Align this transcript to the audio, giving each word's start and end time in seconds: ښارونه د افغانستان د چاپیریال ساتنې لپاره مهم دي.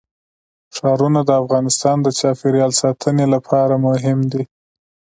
ښارونه 0.75 1.19
د 1.25 1.31
افغانستان 1.41 1.97
د 2.01 2.07
چاپیریال 2.19 2.71
ساتنې 2.81 3.25
لپاره 3.33 3.75
مهم 3.87 4.19
دي. 4.31 4.43